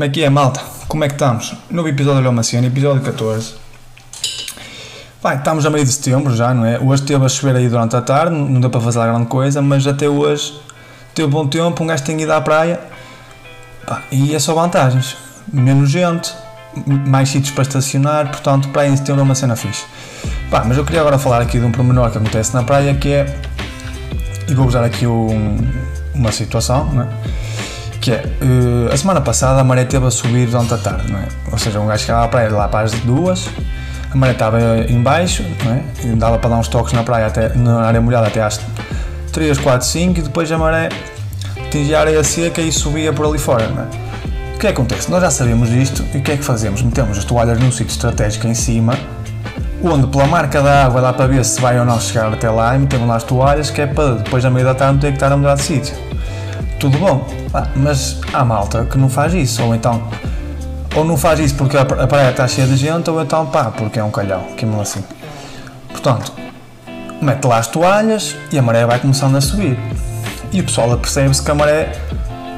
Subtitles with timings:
[0.00, 0.62] Como é que é, malta?
[0.88, 1.54] Como é que estamos?
[1.70, 3.52] Novo episódio de uma cena, episódio 14.
[5.22, 6.78] Vai, estamos a meio de setembro já, não é?
[6.78, 9.86] Hoje esteve a chover aí durante a tarde, não deu para fazer grande coisa, mas
[9.86, 10.58] até hoje
[11.14, 12.80] teve bom tempo, um gajo tem ido à praia.
[13.86, 15.18] Pá, e é só vantagens.
[15.52, 16.32] Menos gente,
[17.06, 19.84] mais sítios para estacionar, portanto, praia em setembro é uma cena fixe.
[20.50, 23.12] Pá, mas eu queria agora falar aqui de um pormenor que acontece na praia que
[23.12, 23.38] é.
[24.48, 25.58] E vou usar aqui um,
[26.14, 27.08] uma situação, não é?
[28.00, 31.18] Que é, uh, a semana passada a maré teve a subir durante a tarde, não
[31.18, 31.28] é?
[31.52, 33.48] Ou seja, um gajo chegava à praia lá para as duas,
[34.10, 35.82] a maré estava em baixo, não é?
[36.04, 38.60] E dava para dar uns toques na praia, até, na área molhada até às
[39.32, 40.88] 3, 4, 5 e depois a maré
[41.66, 43.86] atingia a areia seca e subia por ali fora, não é?
[44.54, 45.10] O que é que acontece?
[45.10, 46.82] Nós já sabemos isto e o que é que fazemos?
[46.82, 48.94] Metemos as toalhas num sítio estratégico em cima,
[49.82, 52.74] onde pela marca da água dá para ver se vai ou não chegar até lá
[52.74, 55.08] e metemos lá as toalhas, que é para depois a meio da tarde não ter
[55.08, 56.09] que estar a mudar de sítio.
[56.80, 60.02] Tudo bom, ah, mas há malta que não faz isso, ou então
[60.96, 63.98] ou não faz isso porque a praia está cheia de gente, ou então pá, porque
[63.98, 65.04] é um calhau, que é assim.
[65.90, 66.32] Portanto,
[67.20, 69.78] mete lá as toalhas e a maré vai começando a subir.
[70.50, 71.92] E o pessoal percebe-se que a maré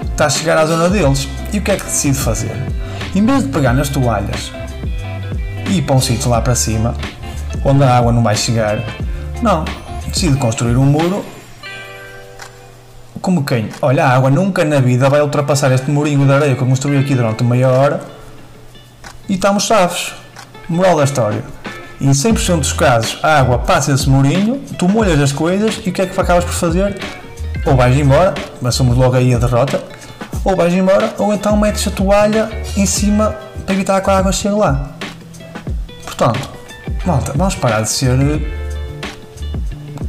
[0.05, 1.29] está a chegar à zona deles.
[1.53, 2.57] E o que é que decide fazer?
[3.17, 4.53] Em vez de pegar nas toalhas
[5.69, 6.95] e ir para um sítio lá para cima,
[7.65, 8.79] onde a água não vai chegar,
[9.43, 9.65] não,
[10.07, 11.25] decide construir um muro
[13.23, 13.69] como quem?
[13.81, 16.99] Olha, a água nunca na vida vai ultrapassar este murinho de areia que eu construí
[16.99, 18.01] aqui durante meia hora
[19.29, 20.13] e estamos chaves.
[20.69, 21.45] Moral da história.
[22.01, 25.93] Em 100% dos casos, a água passa esse murinho, tu molhas as coisas e o
[25.93, 26.99] que é que acabas por fazer?
[27.65, 29.81] Ou vais embora, mas somos logo aí a derrota,
[30.45, 34.33] ou vais embora, ou então metes a toalha em cima para evitar que a água
[34.33, 34.91] chegue lá.
[36.05, 36.51] Portanto,
[37.07, 38.17] malta, vamos parar de ser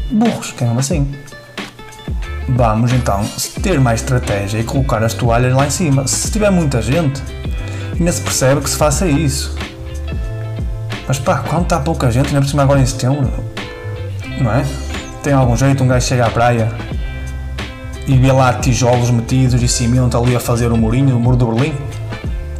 [0.09, 1.13] burros, que é assim.
[2.49, 3.23] Vamos então
[3.61, 6.07] ter mais estratégia e colocar as toalhas lá em cima.
[6.07, 7.21] Se tiver muita gente,
[7.97, 9.55] ainda se percebe que se faça isso.
[11.07, 13.31] Mas pá, quando está pouca gente, ainda por cima agora em setembro,
[14.39, 14.65] não é?
[15.21, 16.69] Tem algum jeito, um gajo chega à praia
[18.05, 21.47] e vê lá tijolos metidos e cimento ali a fazer o murinho, o muro do
[21.47, 21.73] Berlim.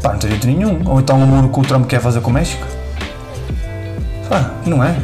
[0.01, 0.81] Pá, não tem jeito nenhum.
[0.85, 2.65] Ou então o muro que o Trump quer fazer com o México.
[4.29, 4.95] Pá, não é?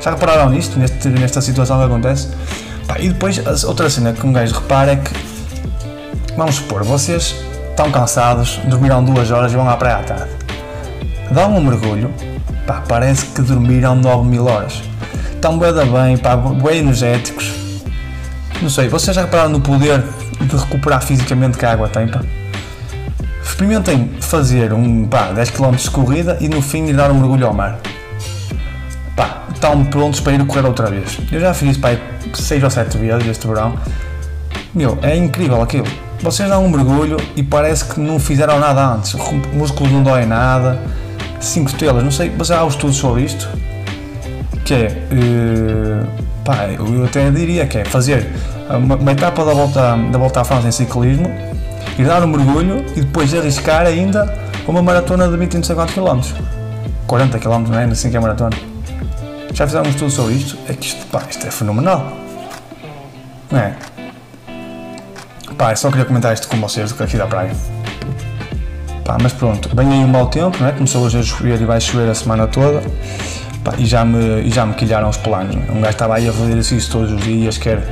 [0.00, 2.28] Já repararam nisto, neste, nesta situação que acontece?
[2.90, 5.12] Pá, e depois, outra cena que um gajo repara é que,
[6.36, 7.36] vamos supor, vocês
[7.70, 10.30] estão cansados, dormiram duas horas e vão à praia à tarde.
[11.30, 12.12] Dão um mergulho,
[12.66, 14.82] pá, parece que dormiram 9 mil horas.
[15.32, 17.52] Estão bem bem, pá, bem energéticos.
[18.60, 20.02] Não sei, vocês já repararam no poder
[20.40, 22.22] de recuperar fisicamente que a água tem, pá?
[23.40, 27.46] Experimentem fazer um, pá, 10 km de corrida e no fim ir dar um mergulho
[27.46, 27.78] ao mar.
[29.20, 31.18] Pá, estão prontos para ir correr outra vez.
[31.30, 31.90] Eu já fiz isso, pá,
[32.32, 33.74] 6 ou 7 vezes este verão.
[34.74, 35.86] Meu, é incrível aquilo.
[36.22, 39.14] Vocês dão um mergulho e parece que não fizeram nada antes.
[39.52, 40.80] Músculos não doem nada.
[41.38, 43.46] 5 estrelas, não sei, mas há estudos sobre isto.
[44.64, 46.06] Que é, uh,
[46.42, 48.26] pá, eu até diria que é fazer
[48.70, 51.30] uma, uma, etapa da volta, da volta à França em ciclismo,
[51.98, 54.34] ir dar um mergulho e depois arriscar ainda
[54.66, 56.34] uma maratona de 20 e não sei quantos quilómetros.
[57.06, 57.84] 40 km, não é?
[57.84, 58.69] Assim que é maratona.
[59.60, 60.56] Já fizeram um estudo sobre isto?
[60.66, 62.10] É que isto, pá, isto é fenomenal.
[63.50, 63.76] Não é?
[65.58, 67.52] Pá, só queria comentar isto com vocês aqui da praia.
[69.04, 70.72] Pá, mas pronto, vem aí um mau tempo, não é?
[70.72, 72.80] Começou hoje a chover e vai chover a semana toda.
[73.62, 75.54] Pá, e, já me, e já me quilharam os planos.
[75.54, 75.72] É?
[75.72, 77.82] Um gajo estava aí a fazer isso todos os dias, quer,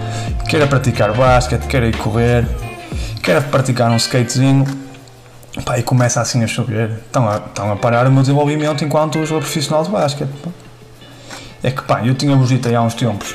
[0.48, 2.46] quer a praticar basquete, quer ir correr,
[3.22, 4.64] quer a praticar um skatezinho.
[5.66, 6.92] Pá, e começa assim a chover.
[7.04, 10.30] Estão a, estão a parar o meu desenvolvimento enquanto sou profissional de basquete.
[10.42, 10.67] Pá.
[11.62, 13.34] É que pá, eu tinha-vos dito aí há uns tempos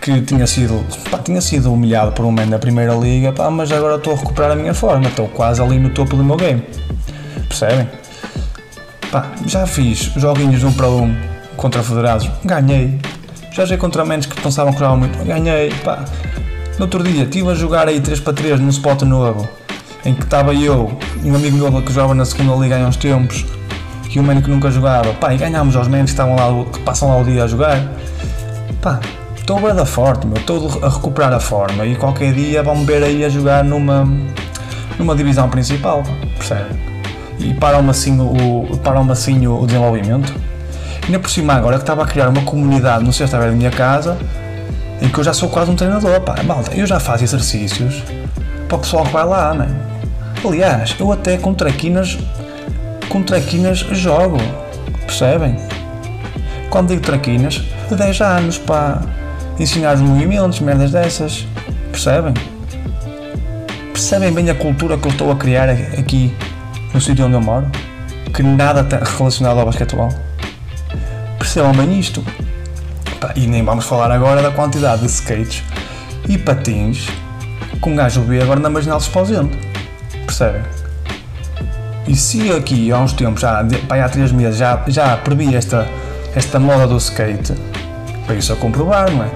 [0.00, 3.72] que tinha sido, pá, tinha sido humilhado por um man da primeira liga, pá, mas
[3.72, 6.62] agora estou a recuperar a minha forma, estou quase ali no topo do meu game.
[7.48, 7.88] Percebem?
[9.10, 11.16] Pá, já fiz joguinhos de um para um
[11.56, 13.00] contra federados, ganhei.
[13.50, 15.72] Já joguei contra menos que pensavam que jogavam muito, ganhei.
[15.82, 16.04] Pá.
[16.78, 19.48] No outro dia estive a jogar aí 3 para 3 num spot novo,
[20.04, 22.96] em que estava eu e um amigo meu que jogava na segunda liga há uns
[22.96, 23.46] tempos,
[24.14, 26.78] e um man que nunca jogava, pá, e ganhámos aos menos que, estavam lá, que
[26.80, 27.82] passam lá o dia a jogar.
[28.80, 29.00] Pá,
[29.36, 33.24] estou da forte, meu, estou a recuperar a forma e qualquer dia vão-me ver aí
[33.24, 34.08] a jogar numa,
[34.98, 36.02] numa divisão principal,
[36.36, 36.70] percebe?
[37.38, 40.32] E param-me assim, o, param assim o, o desenvolvimento.
[41.02, 43.70] E ainda por cima agora que estava a criar uma comunidade no sexta da minha
[43.70, 44.16] casa
[45.00, 48.02] em que eu já sou quase um treinador, pá, malta, eu já faço exercícios
[48.68, 49.68] para o pessoal que vai lá, né?
[50.46, 52.18] Aliás, eu até com traquinas,
[53.08, 54.38] com traquinas jogo,
[55.06, 55.56] percebem?
[56.70, 59.00] Quando digo traquinas, de 10 anos, pá,
[59.58, 61.46] ensinar os movimentos, merdas dessas,
[61.90, 62.34] percebem?
[63.92, 66.34] Percebem bem a cultura que eu estou a criar aqui
[66.92, 67.66] no sítio onde eu moro?
[68.34, 70.08] Que nada está relacionado ao basquetebol.
[71.38, 72.24] Percebam bem isto.
[73.36, 75.62] E nem vamos falar agora da quantidade de skates
[76.28, 77.06] e patins
[77.80, 79.56] que um gajo vê agora na Marginal de Esposente.
[80.26, 80.62] Percebem?
[82.06, 85.88] E se aqui há uns tempos, já, há três meses, já, já previ esta,
[86.34, 87.54] esta moda do skate,
[88.26, 89.30] para isso a comprovar, não é?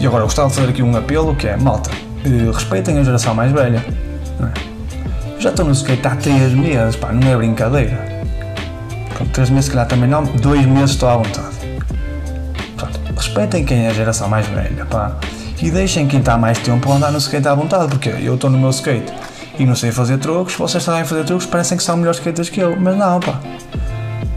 [0.00, 1.90] E agora gostava de fazer aqui um apelo que é, malta,
[2.24, 3.84] eh, respeitem a geração mais velha.
[4.38, 4.52] Não é?
[5.34, 8.22] Eu já estou no skate há 3 meses, pá, não é brincadeira.
[9.16, 11.48] Com 3 meses, se calhar também não, 2 meses estou à vontade.
[13.16, 15.16] Respeitem quem é a geração mais velha, pá.
[15.62, 18.58] E deixem quem está mais tempo andar no skate à vontade, porque eu estou no
[18.58, 19.12] meu skate
[19.60, 22.60] e não sei fazer truques, vocês sabem fazer truques, parecem que são melhores skaters que
[22.60, 23.38] eu, mas não, pá.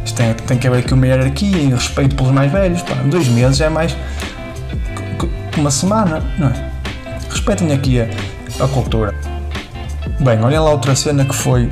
[0.04, 2.96] Isto tem, tem que haver aqui uma hierarquia e respeito pelos mais velhos, pá.
[3.06, 3.96] Dois meses é mais
[5.18, 6.72] que uma semana, não é?
[7.30, 8.08] Respeitem aqui a,
[8.62, 9.16] a cultura.
[10.20, 11.72] Bem, olhem lá outra cena que foi.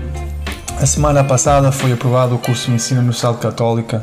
[0.80, 4.02] A semana passada foi aprovado o curso de Medicina no Estado Católica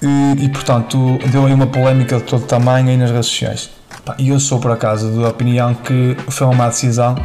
[0.00, 3.70] e, e, portanto deu aí uma polémica de todo tamanho aí nas redes sociais.
[4.16, 7.16] E eu sou por acaso da opinião que foi uma má decisão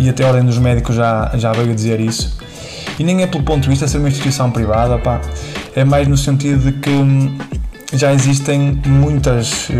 [0.00, 2.34] e até a Ordem dos Médicos já, já veio dizer isso.
[2.98, 5.20] E nem é pelo ponto de vista de ser uma instituição privada, pá,
[5.76, 7.36] é mais no sentido de que hum,
[7.92, 9.72] já existem muitas, uh,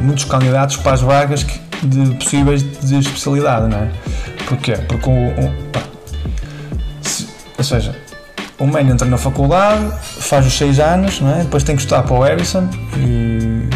[0.00, 1.46] muitos candidatos para as vagas
[1.82, 3.90] de possíveis de especialidade, não é?
[4.48, 4.72] Porquê?
[4.88, 5.52] Porque o, um,
[7.02, 7.28] se,
[7.58, 7.94] ou seja,
[8.58, 11.42] o man entra na faculdade, faz os 6 anos, não é?
[11.42, 13.68] depois tem que estudar para o Harrison, e,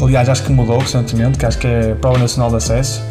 [0.00, 3.02] aliás acho que mudou recentemente, que acho que é a Prova Nacional de Acesso,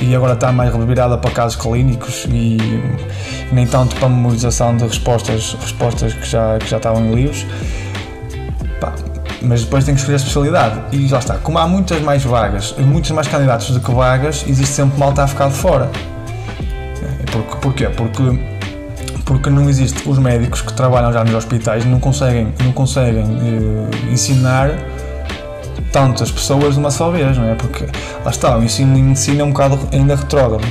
[0.00, 4.84] e agora está mais revirada para casos clínicos e, e nem tanto para memorização de
[4.84, 7.46] respostas, respostas que, já, que já estavam em livros.
[8.80, 8.92] Pá,
[9.42, 10.80] mas depois tem que escolher a especialidade.
[10.92, 14.74] E lá está, como há muitas mais vagas, muitos mais candidatos do que vagas, existe
[14.74, 15.90] sempre malta a ficar de fora.
[17.30, 17.88] Porque, porquê?
[17.88, 18.22] Porque,
[19.24, 24.12] porque não existe, os médicos que trabalham já nos hospitais não conseguem, não conseguem eh,
[24.12, 24.70] ensinar
[25.94, 27.54] tantas pessoas de uma só vez, não é?
[27.54, 27.84] Porque
[28.24, 30.66] lá está, o ensino em medicina é um bocado ainda retrógrado,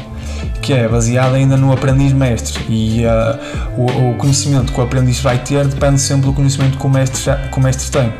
[0.62, 3.40] que é baseado ainda no aprendiz-mestre e uh,
[3.78, 7.24] o, o, conhecimento que o aprendiz vai ter depende sempre do conhecimento que o mestre,
[7.24, 8.14] já, que o mestre tem.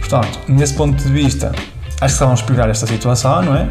[0.00, 1.52] Portanto, nesse ponto de vista,
[2.00, 3.68] acho que vamos piorar esta situação, não é?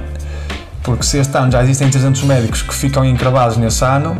[0.84, 4.18] Porque se este ano já existem 300 médicos que ficam encravados nesse ano,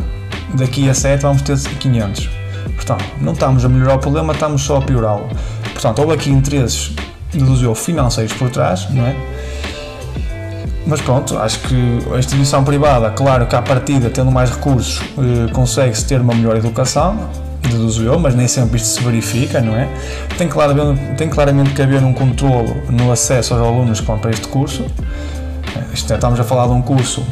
[0.52, 2.28] daqui a 7 vamos ter 500.
[2.74, 5.30] Portanto, não estamos a melhorar o problema, estamos só a piorá-lo.
[5.72, 6.92] Portanto, houve aqui interesses
[7.32, 9.14] deduziu financeiros por trás, não é?
[10.86, 15.52] Mas pronto, acho que a instituição privada, claro que à partida, tendo mais recursos, eh,
[15.52, 17.28] consegue-se ter uma melhor educação,
[17.60, 19.86] deduzo eu, mas nem sempre isto se verifica, não é?
[20.38, 24.30] Tem claramente, tem claramente que haver um controlo no acesso aos alunos que vão para
[24.30, 24.86] este curso.
[25.76, 27.22] Eh, é, estamos a falar de um curso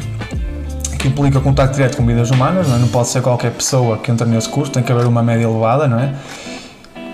[0.99, 2.79] que implica contacto direto com vidas humanas, não, é?
[2.79, 5.87] não pode ser qualquer pessoa que entre nesse curso, tem que haver uma média elevada,
[5.87, 6.13] não é?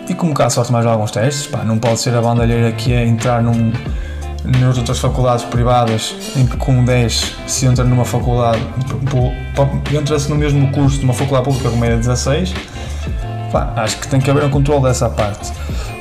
[0.07, 3.05] E como cá sorte mais alguns testes, pá, não pode ser a bandalheira que é
[3.05, 3.71] entrar num,
[4.43, 8.61] nas outras faculdades privadas em que com 10 se entra numa faculdade,
[9.93, 12.53] entra-se no mesmo curso de uma faculdade pública com média 16,
[13.51, 15.53] pá, acho que tem que haver um controle dessa parte.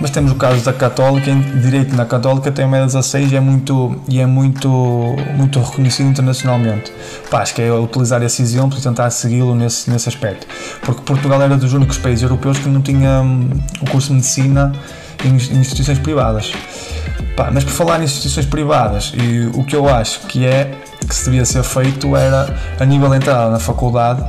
[0.03, 3.41] Mas temos o caso da Católica, em direito na Católica tem média 16 e é
[3.41, 4.69] muito, e é muito,
[5.37, 6.93] muito reconhecido internacionalmente.
[7.31, 10.45] Pá, acho que é utilizar esse exemplo e tentar segui-lo nesse, nesse aspecto.
[10.81, 13.49] Porque Portugal era dos únicos países europeus que não tinha hum,
[13.81, 14.73] o curso de medicina
[15.25, 16.53] em, instituições privadas.
[17.37, 20.75] Pá, mas por falar em instituições privadas, e o que eu acho que é
[21.09, 24.25] que se devia ser feito era a nível de entrada na faculdade,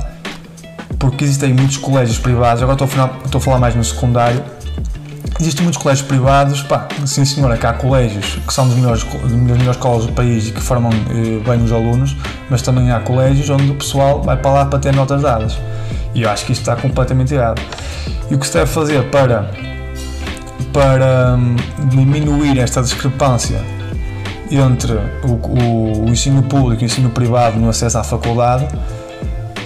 [1.00, 4.40] porque existem muitos colégios privados, agora estou a estou a falar mais no secundário,
[5.40, 9.32] Existem muitos colégios privados, pá, sim senhora, que há colégios que são dos melhores, das
[9.32, 12.16] melhores escolas do país e que formam eh, bem os alunos,
[12.48, 15.58] mas também há colégios onde o pessoal vai para lá para ter notas dadas.
[16.14, 17.60] E eu acho que isto está completamente errado.
[18.30, 19.50] E o que se deve fazer para,
[20.72, 21.56] para hum,
[21.88, 23.60] diminuir esta discrepância
[24.50, 24.92] entre
[25.24, 28.68] o, o, o ensino público e o ensino privado no acesso à faculdade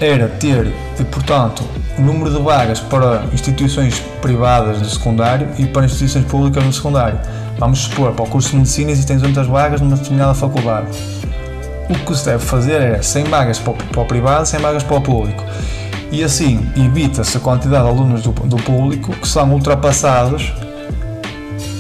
[0.01, 0.73] era ter,
[1.11, 1.65] portanto,
[1.99, 7.19] o número de vagas para instituições privadas de secundário e para instituições públicas no secundário.
[7.59, 10.87] Vamos supor, para o curso de medicina existem 200 vagas numa determinada faculdade.
[11.91, 14.83] O que se deve fazer é 100 vagas para o, para o privado, 100 vagas
[14.83, 15.45] para o público.
[16.13, 20.53] E assim evita-se a quantidade de alunos do, do público que são ultrapassados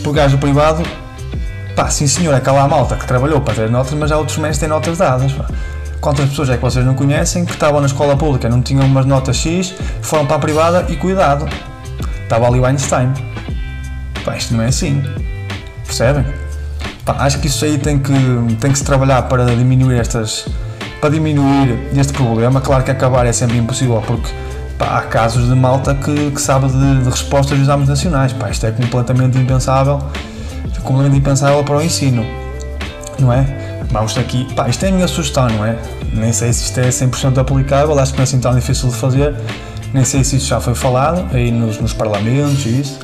[0.03, 0.83] por gajo privado.
[1.77, 4.57] Pá, sim senhor, é aquela malta que trabalhou para ter notas, mas há outros meses
[4.57, 5.33] que têm notas dadas.
[5.33, 5.47] Pá.
[6.09, 9.05] Quantas pessoas é que vocês não conhecem que estavam na escola pública, não tinham umas
[9.05, 11.47] notas X, foram para a privada e cuidado,
[12.23, 13.13] estava ali o Einstein.
[14.25, 15.05] Pá, isto não é assim.
[15.85, 16.25] Percebem?
[17.05, 18.11] Pá, acho que isso aí tem que,
[18.59, 20.49] tem que se trabalhar para diminuir estas,
[20.99, 24.31] para diminuir este problema, claro que acabar é sempre impossível, porque
[24.79, 28.33] pá, há casos de malta que, que sabe de, de, respostas dos exames nacionais.
[28.33, 29.99] Pá, isto é completamente impensável,
[30.83, 32.25] completamente impensável para o ensino,
[33.19, 33.58] não é?
[33.91, 35.79] Vamos aqui, pá, isto é a minha sugestão, não é?
[36.13, 38.97] Nem sei se isto é 100% aplicável, acho que não é assim tão difícil de
[38.97, 39.35] fazer,
[39.95, 42.99] nem sei se isso já foi falado aí nos, nos parlamentos e isso.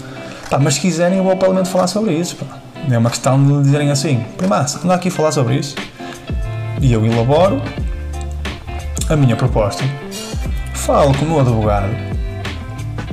[0.51, 2.37] Pá, mas se quiserem, eu vou ao Parlamento falar sobre isso.
[2.37, 2.59] Pá.
[2.91, 5.75] É uma questão de dizerem assim: primaço, anda aqui a falar sobre isso.
[6.83, 7.63] E eu elaboro
[9.09, 9.85] a minha proposta,
[10.75, 11.89] falo com o meu advogado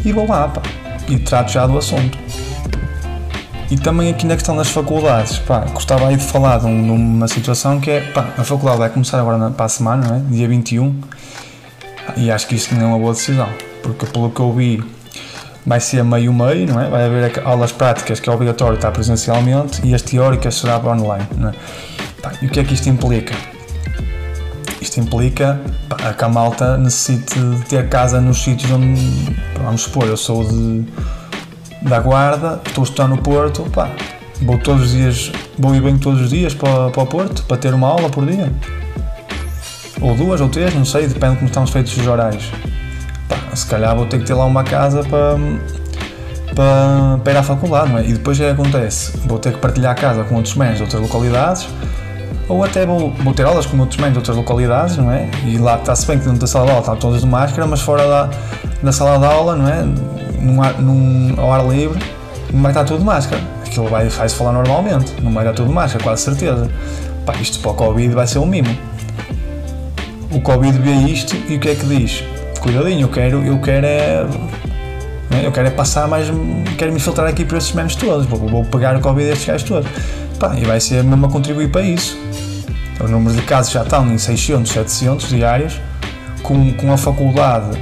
[0.04, 0.62] e vou lá, pá,
[1.08, 2.21] e trato já do assunto.
[3.72, 7.80] E também aqui na questão das faculdades, pá, gostava aí de falar de uma situação
[7.80, 10.20] que é, pá, a faculdade vai começar agora na, para a semana, não é?
[10.30, 10.94] dia 21,
[12.18, 13.48] e acho que isto não é uma boa decisão,
[13.82, 14.84] porque pelo que eu vi
[15.66, 16.90] vai ser meio-meio, não é?
[16.90, 21.48] Vai haver aulas práticas que é obrigatório estar presencialmente e as teóricas será online, não
[21.48, 21.54] é?
[22.22, 23.34] Pá, e o que é que isto implica?
[24.82, 29.00] Isto implica pá, que a malta necessite de ter casa nos sítios onde,
[29.64, 30.84] vamos supor, eu sou de,
[31.82, 33.90] da Guarda, estou a estudar no Porto, pá,
[34.42, 37.58] vou todos os dias, vou ir bem todos os dias para, para o Porto, para
[37.58, 38.52] ter uma aula por dia.
[40.00, 42.50] Ou duas ou três, não sei, depende de como estamos feitos os horários
[43.32, 45.38] pá, se calhar vou ter que ter lá uma casa para,
[46.54, 48.06] para, para ir à faculdade, não é?
[48.06, 49.18] E depois o que acontece?
[49.26, 51.68] Vou ter que partilhar a casa com outros mães de outras localidades,
[52.50, 55.30] ou até vou, vou ter aulas com outros mães de outras localidades, não é?
[55.46, 57.82] E lá está-se bem que dentro da sala de aula estão todas de máscara, mas
[57.82, 58.30] fora da,
[58.84, 59.86] da sala de aula, não é?
[60.42, 62.00] Num, ar, num, ao ar livre,
[62.52, 63.42] não vai estar tudo de máscara.
[63.66, 66.70] Aquilo vai, faz falar normalmente, não vai estar tudo de máscara, quase certeza.
[67.26, 68.76] Pá, isto para o Covid vai ser um mimo.
[70.32, 72.24] O Covid vê isto e o que é que diz?
[72.62, 74.24] cuidadinho, eu quero, eu quero é.
[75.30, 76.28] Né, eu quero é passar mais.
[76.78, 78.26] Quero me filtrar aqui para esses menos todos.
[78.26, 79.90] Vou, vou pegar o Covid destes gajos todos.
[80.40, 82.18] Pá, e vai ser mesmo a contribuir para isso.
[83.04, 85.80] Os números de casos já estão em 600, 700 diários,
[86.44, 87.78] com, com a faculdade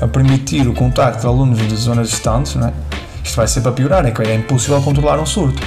[0.00, 2.72] a permitir o contacto de alunos de zonas distantes, né?
[3.24, 5.60] isto vai ser para piorar, é que é impossível controlar um surto.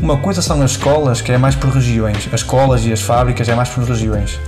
[0.00, 3.48] Uma coisa são as escolas, que é mais por regiões, as escolas e as fábricas
[3.48, 4.38] é mais por regiões.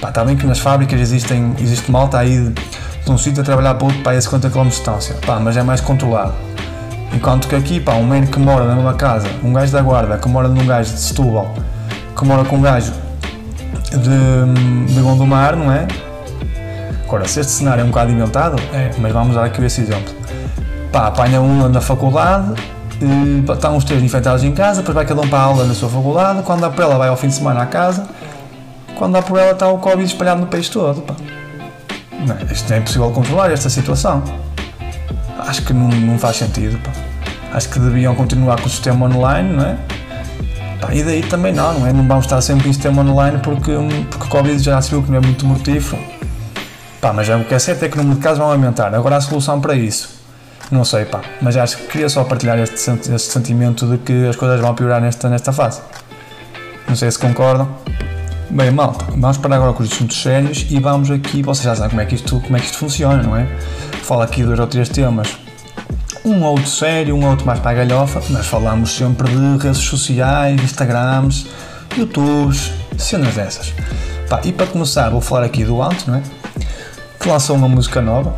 [0.00, 2.52] Pá, está bem que nas fábricas existem, existe malta aí
[3.04, 5.56] de um sítio a trabalhar para outro, pá, a 50 km de distância, pá, mas
[5.56, 6.34] é mais controlado.
[7.12, 10.18] Enquanto que aqui, pá, um menino que mora na mesma casa, um gajo da guarda
[10.18, 11.54] que mora num gajo de Setúbal,
[12.16, 12.92] que mora com um gajo
[13.92, 15.86] de, de Gondomar, não é?
[17.06, 20.12] Agora, se este cenário é um bocado inventado, é, mas vamos dar aqui esse exemplo.
[20.90, 22.54] Pá, apanha um na faculdade,
[23.00, 25.74] e, estão os três infectados em casa, depois vai cada um para a aula na
[25.74, 28.08] sua faculdade, quando dá por ela vai ao fim de semana à casa,
[28.96, 31.14] quando dá por ela está o Covid espalhado no país todo, pá.
[32.26, 32.52] Não, é?
[32.52, 34.24] isto é impossível controlar esta situação.
[35.38, 36.76] Acho que não, não faz sentido.
[36.78, 36.90] Pá.
[37.52, 39.76] Acho que deviam continuar com o sistema online, não é?
[40.80, 41.92] Pá, e daí também não, não é?
[41.92, 43.72] Não vamos estar sempre em sistema online porque,
[44.10, 46.15] porque o Covid já se viu que não é muito mortífero.
[47.06, 48.92] Pá, mas é, o que é certo é que o número de casos vão aumentar.
[48.92, 50.08] Agora a solução para isso,
[50.72, 51.20] não sei, pá.
[51.40, 55.00] Mas acho que queria só partilhar este, este sentimento de que as coisas vão piorar
[55.00, 55.82] nesta, nesta fase.
[56.88, 57.68] Não sei se concordam.
[58.50, 61.90] Bem, malta, vamos parar agora com os assuntos sérios e vamos aqui, vocês já sabem
[61.90, 63.46] como é que isto, como é que isto funciona, não é?
[64.02, 65.38] Falo aqui dois ou três temas,
[66.24, 69.62] um ou outro sério, um ou outro mais para a galhofa, mas falamos sempre de
[69.62, 71.46] redes sociais, Instagrams,
[71.96, 73.72] YouTubes, cenas dessas.
[74.28, 76.22] Pá, e para começar, vou falar aqui do Ant, não é?
[77.26, 78.36] Lançou uma música nova,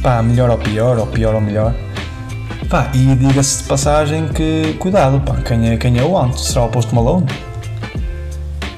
[0.00, 1.74] pá, melhor ou pior, ou pior ou melhor.
[2.70, 6.38] Pá, e diga-se de passagem que, cuidado, pá, quem é, quem é o Ant?
[6.38, 7.26] Será o Post Malone?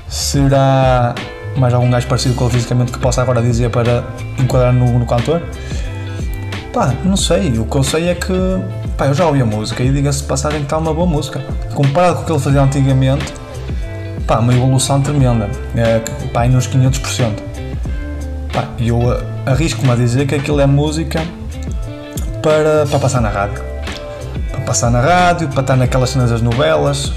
[0.09, 1.15] Será
[1.55, 4.05] mais algum gajo parecido com ele fisicamente que possa agora dizer para
[4.39, 5.43] enquadrar no, no cantor?
[6.73, 7.59] Pá, não sei.
[7.59, 8.33] O que eu sei é que
[8.97, 11.45] pá, eu já ouvi a música e diga-se de passagem que está uma boa música.
[11.75, 13.35] Comparado com o que ele fazia antigamente,
[14.27, 15.50] pá, uma evolução tremenda.
[15.77, 15.99] É,
[16.33, 17.50] pá, nos 500%.
[18.52, 18.99] Pá, eu
[19.47, 21.23] arrisco-me a dizer que aquilo é música
[22.42, 23.62] para, para passar na rádio.
[24.50, 27.12] Para passar na rádio, para estar naquelas cenas das novelas,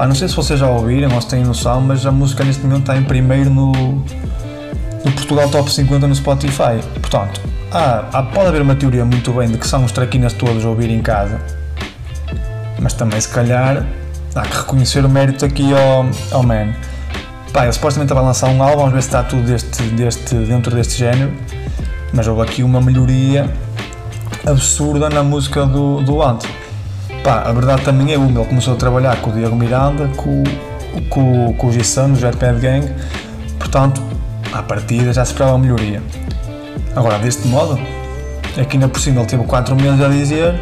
[0.00, 2.62] Pá, não sei se vocês já ouviram ou se têm noção, mas a música neste
[2.62, 6.80] momento está em primeiro no, no Portugal Top 50 no Spotify.
[7.02, 7.38] Portanto,
[7.70, 10.68] há, há, pode haver uma teoria muito bem de que são os traquinas todos a
[10.70, 11.38] ouvir em casa,
[12.78, 13.84] mas também se calhar
[14.34, 16.72] há que reconhecer o mérito aqui ao, ao man.
[17.52, 20.74] Pá, ele supostamente vai lançar um álbum, vamos ver se está tudo deste, deste, dentro
[20.74, 21.32] deste género,
[22.12, 23.50] mas houve aqui uma melhoria
[24.46, 26.44] absurda na música do, do Ant.
[27.24, 30.44] Pá, a verdade também é uma, ele começou a trabalhar com o Diego Miranda, com,
[31.08, 32.88] com, com o Gissan, no Jetpad Gang,
[33.58, 34.00] portanto,
[34.52, 36.00] à partida já se esperava uma melhoria.
[36.94, 37.78] Agora, deste modo,
[38.56, 40.60] é que ainda por cima ele teve 4 meses a dizer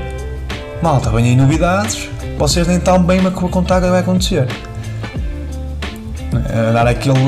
[0.83, 4.47] malta, vem aí novidades, vocês nem estão bem, vou contar que vai acontecer.
[6.33, 7.19] A dar aquele,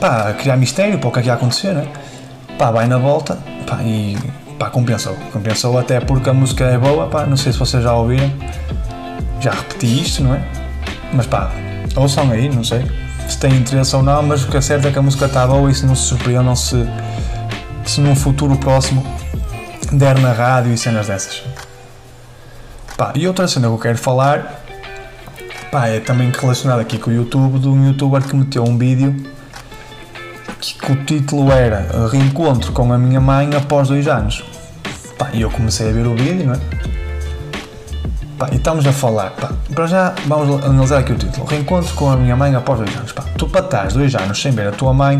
[0.00, 1.86] pá, a criar mistério para o que é que ia acontecer, né?
[2.58, 4.16] Pá, vai na volta, pá, e
[4.58, 5.16] pá, compensou.
[5.32, 8.32] Compensou até porque a música é boa, pá, não sei se vocês já ouviram.
[9.40, 10.42] Já repeti isto, não é?
[11.12, 11.50] Mas pá,
[11.96, 12.84] ouçam aí, não sei
[13.28, 15.46] se têm interesse ou não, mas o que é certo é que a música está
[15.46, 16.86] boa e se não se surpreendam se,
[17.84, 19.04] se num futuro próximo
[19.92, 21.42] der na rádio e cenas dessas.
[22.96, 24.64] Pá, e outra cena que eu quero falar
[25.70, 29.14] pá, é também relacionado aqui com o YouTube de um youtuber que meteu um vídeo
[30.60, 34.44] que, que o título era Reencontro com a minha mãe após dois anos.
[35.18, 36.60] Pá, e eu comecei a ver o vídeo, não é?
[38.38, 41.46] Pá, e estamos a falar, pá, para já vamos analisar aqui o título.
[41.46, 43.12] Reencontro com a minha mãe após dois anos.
[43.12, 45.18] Pá, tu para estás dois anos sem ver a tua mãe,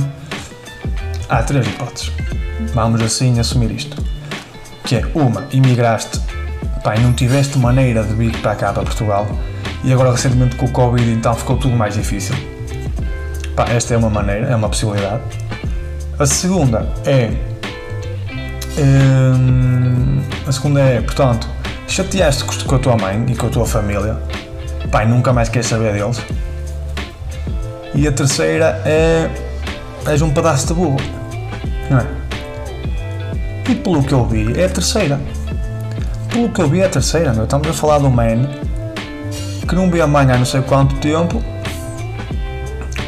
[1.28, 2.12] há três hipóteses.
[2.74, 4.02] Vamos assim assumir isto.
[4.84, 6.20] Que é, uma, imigraste
[6.82, 9.26] pá, e não tiveste maneira de vir para cá, para Portugal,
[9.84, 12.34] e agora recentemente com o Covid então ficou tudo mais difícil.
[13.54, 15.22] Pá, esta é uma maneira, é uma possibilidade.
[16.18, 17.30] A segunda é.
[18.78, 21.48] Hum, a segunda é, portanto,
[21.88, 24.18] chateaste com a tua mãe e com a tua família,
[24.90, 26.20] pai, nunca mais queres saber deles.
[27.94, 29.30] E a terceira é.
[30.06, 30.96] és um pedaço de burro,
[31.90, 32.06] não é?
[33.70, 35.18] E pelo que eu vi, é a terceira.
[36.30, 37.44] Pelo que eu vi, é a terceira, meu.
[37.44, 38.48] Estamos a falar um man
[39.66, 41.42] que não vê a mãe há não sei quanto tempo.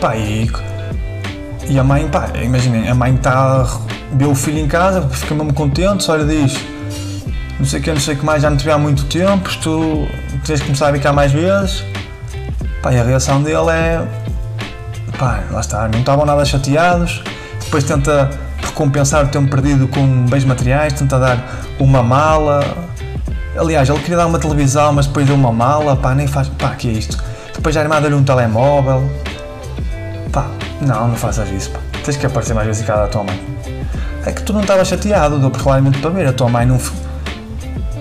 [0.00, 0.50] Pá, e,
[1.68, 3.66] e a mãe, pá, imaginem, a mãe está.
[4.12, 6.58] vê o filho em casa, fica mesmo contente, só lhe diz
[7.58, 9.04] não sei o que, não sei o que mais, já não te vi há muito
[9.06, 10.06] tempo, tu
[10.46, 11.84] tens de começar a vir cá mais vezes.
[12.80, 14.06] Pá, e a reação dele é.
[15.18, 17.22] Pá, lá está, não estavam nada chateados.
[17.64, 18.30] Depois tenta
[18.62, 21.44] recompensar o tempo perdido com bens materiais, tenta dar
[21.80, 22.60] uma mala.
[23.58, 26.48] Aliás, ele queria dar uma televisão, mas depois deu uma mala, pá, nem faz.
[26.48, 27.22] pá, que é isto?
[27.54, 29.02] Depois já irmã deu-lhe um telemóvel.
[30.32, 30.46] Pá,
[30.80, 31.80] não, não faças isso, pá.
[32.04, 33.40] Tens que aparecer mais vezes em casa da tua mãe.
[34.24, 36.78] É que tu não estavas chateado, deu claramente para ver, a tua mãe não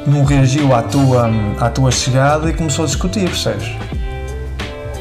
[0.06, 3.70] não reagiu à tua, à tua chegada e começou a discutir, percebes?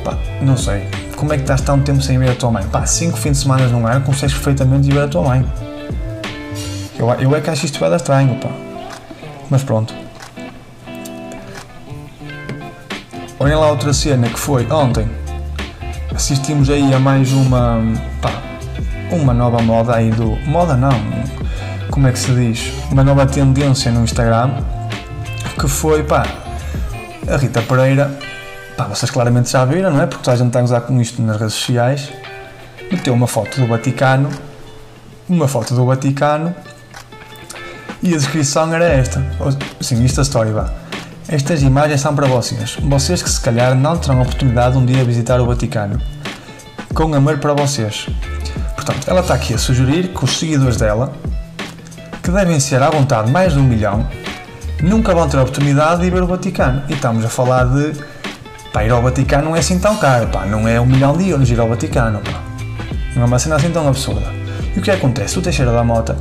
[0.02, 0.88] Pá, não sei.
[1.16, 2.64] Como é que estás tanto tempo sem ver a tua mãe?
[2.64, 5.46] Pá, cinco fins de semana num ano consegues perfeitamente ver a tua mãe.
[6.98, 8.48] Eu, eu é que acho isto bem estranho, pá.
[9.48, 10.05] Mas pronto.
[13.38, 15.06] Olhem lá outra cena que foi ontem.
[16.14, 17.80] Assistimos aí a mais uma.
[18.22, 18.30] pá,
[19.10, 20.36] uma nova moda aí do.
[20.46, 20.98] moda não.
[21.90, 22.72] Como é que se diz?
[22.90, 24.52] Uma nova tendência no Instagram
[25.58, 26.26] que foi, pá,
[27.28, 28.10] a Rita Pereira,
[28.76, 30.06] pá, vocês claramente já viram, não é?
[30.06, 32.12] Porque toda a gente está a usar com isto nas redes sociais,
[32.90, 34.30] meteu uma foto do Vaticano,
[35.28, 36.54] uma foto do Vaticano,
[38.02, 39.24] e a descrição era esta,
[39.80, 40.85] sim, isto a história, vá.
[41.28, 44.86] Estas imagens são para vocês, vocês que se calhar não terão a oportunidade de um
[44.86, 46.00] dia visitar o Vaticano.
[46.94, 48.06] Com amor para vocês.
[48.76, 51.12] Portanto, ela está aqui a sugerir que os seguidores dela,
[52.22, 54.08] que devem ser à vontade mais de um milhão,
[54.80, 56.84] nunca vão ter a oportunidade de ir ver o Vaticano.
[56.88, 58.00] E estamos a falar de.
[58.72, 61.28] Pá, ir ao Vaticano não é assim tão caro, pá, não é um milhão de
[61.28, 62.40] euros ir ao Vaticano, pá.
[63.16, 64.32] Não é uma cena assim tão absurda.
[64.76, 65.36] E o que acontece?
[65.36, 66.16] O Teixeira da Mota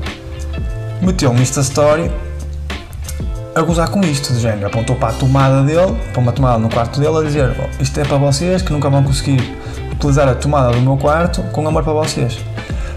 [0.99, 2.09] meteu um Insta Story
[3.55, 4.67] a gozar com isto, de género.
[4.67, 8.03] Apontou para a tomada dele, para uma tomada no quarto dele, a dizer: Isto é
[8.03, 9.57] para vocês que nunca vão conseguir
[9.91, 12.37] utilizar a tomada do meu quarto com amor para vocês.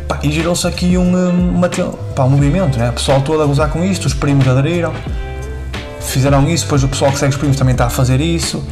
[0.08, 2.90] Pá, e gerou-se aqui um, uma, pá, um movimento, né?
[2.90, 4.92] o pessoal todo a gozar com isto, os primos aderiram
[6.00, 8.64] fizeram isso, depois o pessoal que segue os primos também está a fazer isso,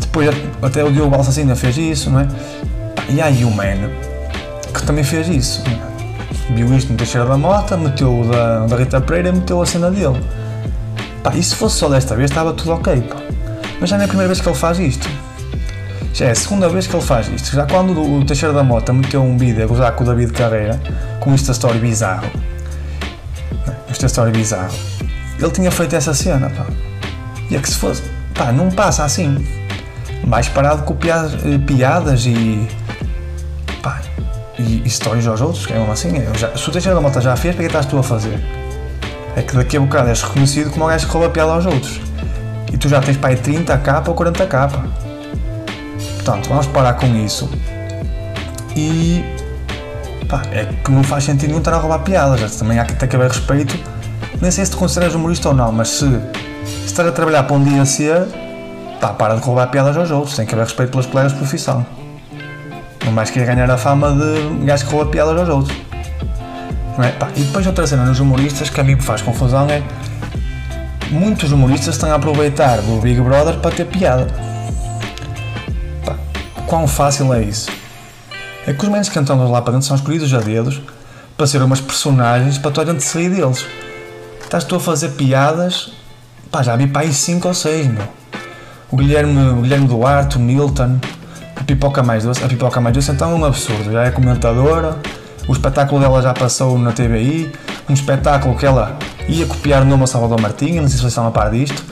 [0.00, 0.28] depois
[0.60, 2.28] até o Diogo Balsacina fez isso, não é?
[3.08, 3.90] E aí o Man
[4.74, 5.62] que também fez isso.
[6.50, 9.66] Viu isto no Teixeira da Mota, meteu o da, da Rita Pereira e meteu a
[9.66, 10.20] cena dele.
[11.26, 13.16] Pá, e se fosse só desta vez estava tudo ok, pá.
[13.80, 15.10] Mas já não é a primeira vez que ele faz isto.
[16.14, 17.52] Já é a segunda vez que ele faz isto.
[17.52, 20.80] Já quando o Teixeira da Mota meteu um vídeo a gozar com o David Carreira,
[21.18, 22.30] com esta story bizarro.
[23.90, 24.72] Esta story bizarro
[25.40, 26.64] ele tinha feito essa cena, pá.
[27.50, 29.44] E é que se fosse, pá, não passa assim.
[30.24, 32.68] Mais parado com piadas, eh, piadas e,
[33.82, 34.00] pá,
[34.56, 36.12] e, e histórias aos outros, é uma assim.
[36.38, 38.40] Já, se o Teixeira da Mota já fez, para que estás tu a fazer?
[39.36, 42.00] É que daqui a bocado és reconhecido como o gajo que rouba piada aos outros.
[42.72, 44.70] E tu já tens para aí 30k ou 40k.
[46.16, 47.48] Portanto, vamos parar com isso.
[48.74, 49.22] E
[50.28, 52.56] pá, é que não faz sentido nenhum estar a roubar piadas.
[52.56, 53.78] Também há que ter que haver respeito
[54.40, 56.20] nem sei se te consideras humorista ou não, mas se,
[56.84, 58.26] estás a trabalhar para um dia ser,
[59.00, 61.86] pá, para de roubar piadas aos outros, tem que haver respeito pelos colegas de profissão.
[63.04, 65.85] Não mais querer ganhar a fama de gajo que rouba piadas aos outros.
[66.98, 67.08] É?
[67.12, 69.82] Pá, e depois outra cena nos humoristas que a mim me faz confusão é
[71.10, 74.26] muitos humoristas estão a aproveitar do Big Brother para ter piada.
[76.04, 76.16] Pá,
[76.66, 77.70] quão fácil é isso?
[78.66, 80.80] É que os menos que entram lá para dentro são escolhidos a dedos
[81.36, 83.66] para ser umas personagens para toda a gente sair deles.
[84.42, 85.92] Estás tu a fazer piadas,
[86.50, 88.08] pá, já vi para aí 5 ou 6, meu.
[88.90, 90.98] O Guilherme, o Guilherme Duarte, o Milton,
[91.54, 94.96] a Pipoca Mais Doce, a Pipoca Mais Doce então é um absurdo, já é comentadora,
[95.48, 97.52] o espetáculo dela já passou na TVI,
[97.88, 101.26] um espetáculo que ela ia copiar o nome Salvador Martinha, não sei se vocês estão
[101.26, 101.84] a par disto.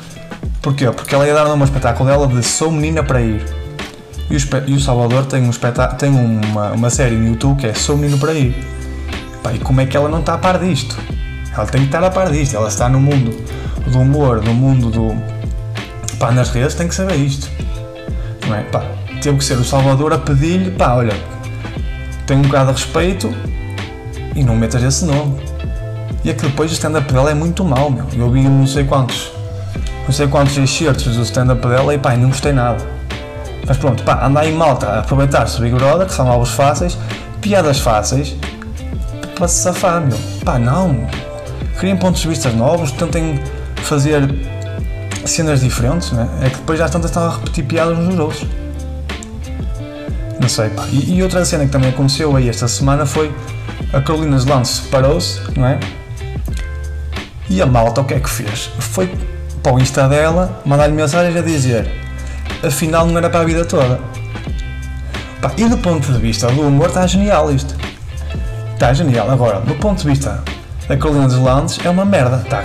[0.60, 0.90] Porquê?
[0.90, 3.44] Porque ela ia dar o nome ao espetáculo dela de Sou Menina para Ir.
[4.30, 5.50] E o, e o Salvador tem, um
[5.98, 8.54] tem uma, uma série no YouTube que é Sou Menino para Ir.
[9.42, 10.96] Pá, e como é que ela não está a par disto?
[11.52, 12.56] Ela tem que estar a par disto.
[12.56, 13.36] Ela está no mundo
[13.86, 15.14] do humor, no mundo do.
[16.18, 17.48] pá, nas redes, tem que saber isto.
[18.48, 18.62] Não é?
[18.62, 18.82] Pá,
[19.22, 21.14] teve que ser o Salvador a pedir-lhe, pá, olha,
[22.26, 23.34] tem um bocado de respeito
[24.34, 25.40] e não metas esse nome.
[26.24, 28.06] E é que depois o stand-up dela é muito mau, meu.
[28.16, 29.30] Eu vi não sei quantos,
[30.04, 32.84] não sei quantos excertos do stand-up dela e pá, não gostei nada.
[33.66, 36.96] Mas pronto, pá, anda aí malta aproveitar-se Big Brother, que são alvos fáceis,
[37.40, 38.34] piadas fáceis,
[39.34, 40.18] para se safar, meu.
[40.44, 41.06] Pá, não.
[41.78, 43.40] Criem pontos de vista novos, tentem
[43.76, 44.22] fazer
[45.26, 46.28] cenas diferentes, né?
[46.42, 48.46] É que depois já estão a repetir piadas uns dos outros.
[50.40, 50.86] Não sei, pá.
[50.90, 53.32] E, e, outra cena que também aconteceu aí esta semana foi
[53.92, 55.78] a Carolina Lance separou-se, não é?
[57.48, 58.70] E a malta o que é que fez?
[58.78, 59.10] Foi
[59.62, 62.04] para o Insta dela mandar-lhe mensagens a dizer
[62.66, 64.00] afinal não era para a vida toda.
[65.40, 67.74] Pá, e do ponto de vista do humor está genial isto.
[68.72, 69.30] Está genial.
[69.30, 70.42] Agora, do ponto de vista
[70.88, 72.38] da Carolina dos é uma merda.
[72.48, 72.64] Tá,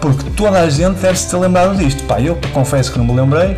[0.00, 2.02] porque toda a gente deve-se ter lembrado disto.
[2.04, 3.56] Pá, eu confesso que não me lembrei,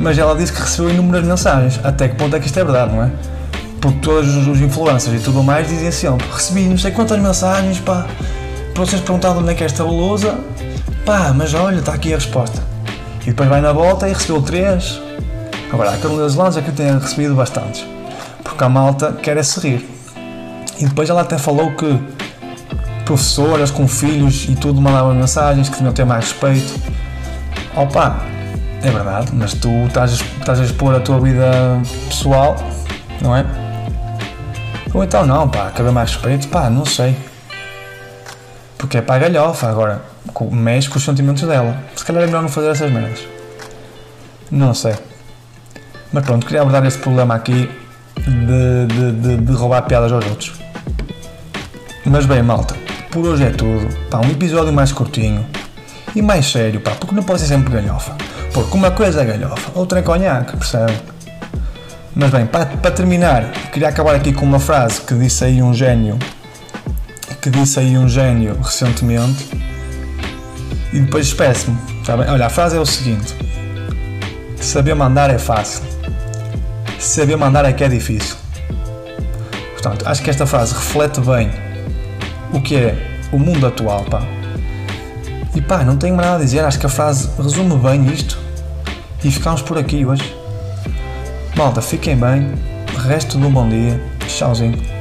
[0.00, 1.80] mas ela disse que recebeu inúmeras mensagens.
[1.84, 3.10] Até que ponto é que isto é verdade, não é?
[3.80, 8.06] Porque todos os influencers e tudo mais dizem sempre: recebi não sei quantas mensagens, pá,
[8.72, 10.38] para vocês perguntarem onde é que é esta blusa,
[11.04, 12.62] pá, mas olha, está aqui a resposta.
[13.22, 15.00] E depois vai na volta e recebeu três.
[15.72, 17.84] Agora, a Carolina dos é que eu tenho recebido bastantes.
[18.42, 19.88] Porque a malta quer é se rir.
[20.78, 21.98] E depois ela até falou que
[23.04, 26.74] professoras com filhos e tudo mandavam mensagens que deviam ter mais respeito.
[27.76, 28.33] Opa,
[28.84, 32.54] é verdade, mas tu estás, estás a expor a tua vida pessoal,
[33.22, 33.44] não é?
[34.92, 36.48] Ou então não, pá, quer mais respeito?
[36.48, 37.16] Pá, não sei.
[38.76, 40.02] Porque é para a galhofa, agora
[40.52, 41.76] mexe com os sentimentos dela.
[41.96, 43.20] Se calhar é melhor não fazer essas merdas.
[44.50, 44.94] Não sei.
[46.12, 47.68] Mas pronto, queria abordar esse problema aqui
[48.16, 50.52] de, de, de, de roubar piadas aos outros.
[52.04, 52.76] Mas bem, malta,
[53.10, 53.88] por hoje é tudo.
[54.10, 55.44] Pá, um episódio mais curtinho
[56.14, 58.14] e mais sério, pá, porque não pode ser sempre galhofa.
[58.54, 60.94] Porque uma coisa é galhofa, outra é conhaque, percebe?
[62.14, 65.74] Mas bem, para, para terminar, queria acabar aqui com uma frase que disse aí um
[65.74, 66.16] gênio,
[67.42, 69.50] que disse aí um gênio recentemente,
[70.92, 72.30] e depois despeço-me, tá bem?
[72.30, 73.34] Olha, a frase é o seguinte:
[74.60, 75.82] Saber mandar é fácil,
[77.00, 78.36] saber mandar é que é difícil.
[79.72, 81.50] Portanto, acho que esta frase reflete bem
[82.52, 84.22] o que é o mundo atual, pá.
[85.56, 88.43] E pá, não tenho nada a dizer, acho que a frase resume bem isto.
[89.24, 90.36] E ficamos por aqui hoje.
[91.56, 92.52] Malta, fiquem bem,
[93.08, 94.93] resto de um bom dia, tchauzinho.